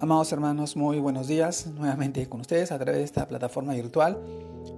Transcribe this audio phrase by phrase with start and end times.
[0.00, 4.18] Amados hermanos, muy buenos días nuevamente con ustedes a través de esta plataforma virtual.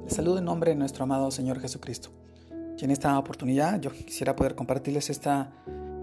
[0.05, 2.11] Les saludo en nombre de nuestro amado Señor Jesucristo.
[2.79, 5.51] Y en esta oportunidad yo quisiera poder compartirles esta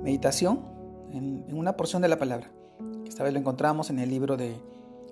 [0.01, 0.61] meditación
[1.11, 2.51] en, en una porción de la palabra.
[3.07, 4.55] Esta vez lo encontramos en el libro de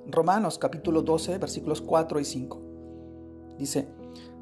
[0.07, 2.61] Romanos capítulo 12 versículos 4 y 5.
[3.59, 3.87] Dice,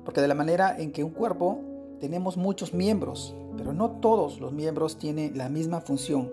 [0.05, 1.59] porque de la manera en que un cuerpo
[1.99, 6.31] tenemos muchos miembros, pero no todos los miembros tienen la misma función.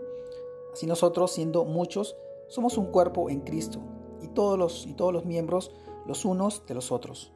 [0.72, 2.16] Así nosotros, siendo muchos,
[2.48, 3.80] somos un cuerpo en Cristo
[4.22, 5.72] y todos los, y todos los miembros
[6.06, 7.32] los unos de los otros.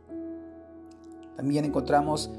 [1.37, 2.31] También encontramos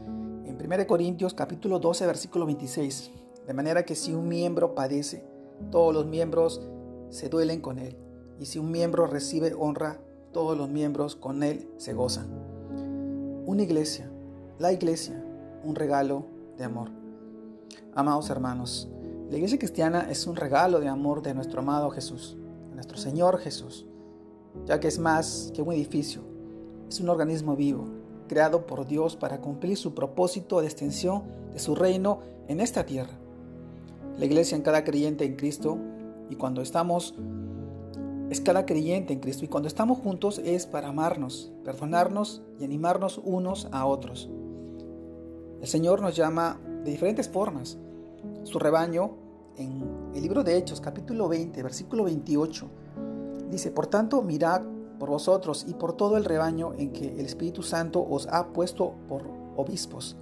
[0.45, 3.12] en 1 Corintios capítulo 12 versículo 26,
[3.45, 5.26] de manera que si un miembro padece,
[5.70, 6.62] todos los miembros
[7.09, 7.98] se duelen con él,
[8.39, 9.99] y si un miembro recibe honra,
[10.31, 12.29] todos los miembros con él se gozan.
[13.45, 14.09] Una iglesia,
[14.59, 15.21] la iglesia,
[15.63, 16.26] un regalo
[16.57, 16.90] de amor.
[17.93, 18.88] Amados hermanos,
[19.29, 22.38] la iglesia cristiana es un regalo de amor de nuestro amado Jesús
[22.73, 23.85] nuestro Señor Jesús,
[24.66, 26.21] ya que es más que un edificio,
[26.90, 27.85] es un organismo vivo,
[28.27, 31.23] creado por Dios para cumplir su propósito de extensión
[31.54, 33.13] de su reino en esta tierra.
[34.18, 35.77] La iglesia en cada creyente en Cristo
[36.29, 37.15] y cuando estamos
[38.29, 43.20] es cada creyente en Cristo y cuando estamos juntos es para amarnos, perdonarnos y animarnos
[43.24, 44.29] unos a otros.
[45.62, 47.77] El Señor nos llama de diferentes formas.
[48.43, 49.18] Su rebaño
[49.57, 52.70] en el libro de Hechos, capítulo 20, versículo 28,
[53.49, 54.62] dice, por tanto, mirad
[54.99, 58.93] por vosotros y por todo el rebaño en que el Espíritu Santo os ha puesto
[59.08, 59.24] por
[59.55, 60.16] obispos,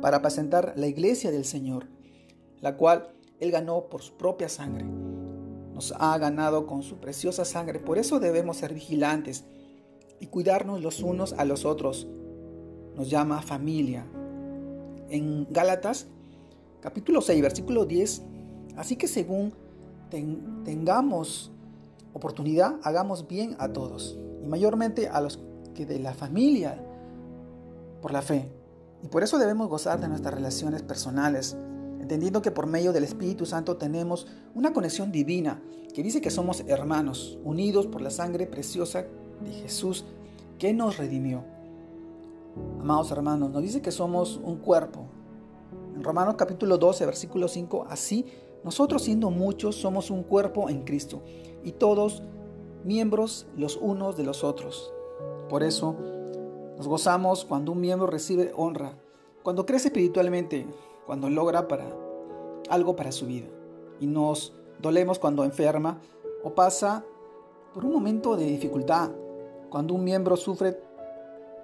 [0.00, 1.86] para apacentar la iglesia del Señor,
[2.60, 4.84] la cual Él ganó por su propia sangre.
[5.74, 9.44] Nos ha ganado con su preciosa sangre, por eso debemos ser vigilantes
[10.20, 12.08] y cuidarnos los unos a los otros.
[12.96, 14.06] Nos llama familia.
[15.08, 16.08] En Gálatas,
[16.80, 18.22] capítulo 6, versículo 10,
[18.78, 19.52] Así que según
[20.64, 21.50] tengamos
[22.12, 25.40] oportunidad, hagamos bien a todos, y mayormente a los
[25.74, 26.80] que de la familia
[28.00, 28.48] por la fe.
[29.02, 31.56] Y por eso debemos gozar de nuestras relaciones personales,
[32.00, 35.60] entendiendo que por medio del Espíritu Santo tenemos una conexión divina
[35.92, 39.06] que dice que somos hermanos, unidos por la sangre preciosa
[39.44, 40.04] de Jesús
[40.56, 41.42] que nos redimió.
[42.80, 45.06] Amados hermanos, nos dice que somos un cuerpo.
[45.96, 48.24] En Romanos capítulo 12, versículo 5, así
[48.64, 51.22] nosotros siendo muchos somos un cuerpo en Cristo
[51.62, 52.22] y todos
[52.84, 54.92] miembros los unos de los otros.
[55.48, 55.96] Por eso
[56.76, 58.92] nos gozamos cuando un miembro recibe honra,
[59.42, 60.66] cuando crece espiritualmente,
[61.06, 61.86] cuando logra para
[62.68, 63.48] algo para su vida.
[64.00, 66.00] Y nos dolemos cuando enferma
[66.44, 67.04] o pasa
[67.74, 69.10] por un momento de dificultad.
[69.70, 70.78] Cuando un miembro sufre,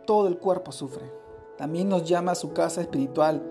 [0.06, 1.11] todo el cuerpo sufre.
[1.56, 3.43] También nos llama a su casa espiritual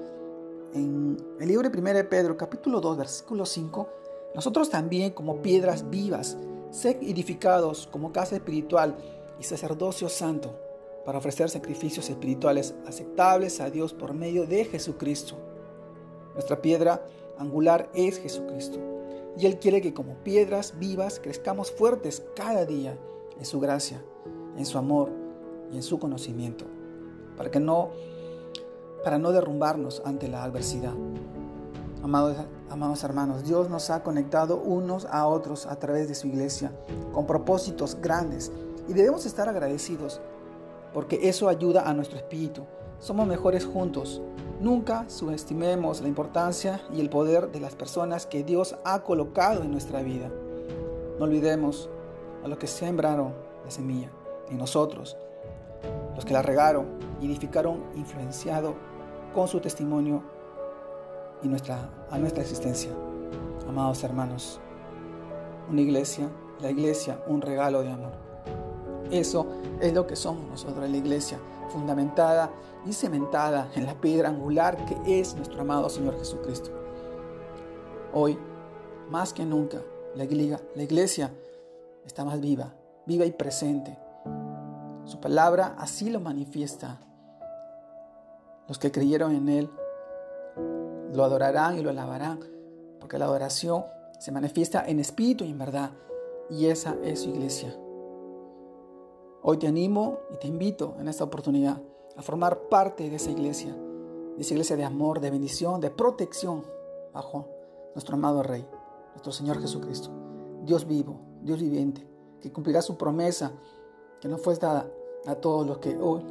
[0.73, 3.89] en el libro de 1 de Pedro, capítulo 2, versículo 5,
[4.35, 6.38] nosotros también como piedras vivas,
[6.72, 8.95] sed edificados como casa espiritual
[9.39, 10.59] y sacerdocio santo,
[11.06, 15.35] para ofrecer sacrificios espirituales aceptables a Dios por medio de Jesucristo.
[16.34, 17.05] Nuestra piedra
[17.38, 18.79] angular es Jesucristo,
[19.38, 22.97] y Él quiere que como piedras vivas crezcamos fuertes cada día
[23.38, 24.03] en su gracia,
[24.57, 25.11] en su amor
[25.72, 26.66] y en su conocimiento,
[27.38, 27.91] para que no
[29.03, 30.94] para no derrumbarnos ante la adversidad.
[32.03, 32.38] Amados,
[32.69, 36.72] amados hermanos, Dios nos ha conectado unos a otros a través de su iglesia
[37.14, 38.52] con propósitos grandes
[38.88, 40.19] y debemos estar agradecidos
[40.94, 42.64] porque eso ayuda a nuestro espíritu.
[43.00, 44.22] Somos mejores juntos.
[44.59, 49.72] Nunca subestimemos la importancia y el poder de las personas que Dios ha colocado en
[49.72, 50.30] nuestra vida.
[51.18, 51.90] No olvidemos
[52.44, 53.34] a los que sembraron
[53.66, 54.09] la semilla
[54.50, 55.18] en nosotros,
[56.16, 56.85] los que la regaron
[57.22, 58.75] y edificaron influenciado
[59.33, 60.21] con su testimonio
[61.41, 62.91] y nuestra, a nuestra existencia.
[63.67, 64.59] Amados hermanos,
[65.69, 66.29] una iglesia,
[66.61, 68.13] la iglesia, un regalo de amor.
[69.11, 69.45] Eso
[69.81, 71.39] es lo que somos nosotros, la iglesia,
[71.69, 72.51] fundamentada
[72.85, 76.72] y cementada en la piedra angular que es nuestro amado Señor Jesucristo.
[78.13, 78.38] Hoy,
[79.09, 79.81] más que nunca,
[80.16, 81.31] la iglesia, la iglesia
[82.05, 82.73] está más viva,
[83.05, 83.97] viva y presente.
[85.05, 86.99] Su palabra así lo manifiesta
[88.67, 89.69] los que creyeron en Él
[91.13, 92.39] lo adorarán y lo alabarán,
[92.99, 93.85] porque la adoración
[94.19, 95.91] se manifiesta en espíritu y en verdad,
[96.49, 97.75] y esa es su iglesia.
[99.41, 101.81] Hoy te animo y te invito en esta oportunidad
[102.15, 106.63] a formar parte de esa iglesia, de esa iglesia de amor, de bendición, de protección
[107.13, 107.49] bajo
[107.93, 108.65] nuestro amado Rey,
[109.11, 110.09] nuestro Señor Jesucristo,
[110.63, 112.07] Dios vivo, Dios viviente,
[112.39, 113.51] que cumplirá su promesa
[114.21, 114.87] que no fue dada
[115.27, 116.23] a todos los que hoy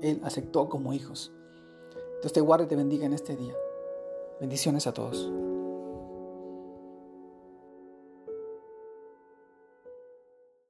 [0.00, 1.32] Él aceptó como hijos.
[2.20, 3.54] Dios te guarde y te bendiga en este día.
[4.38, 5.30] Bendiciones a todos.